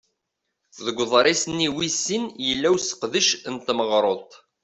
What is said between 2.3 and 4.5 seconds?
yella useqdec n tmeɣruḍt.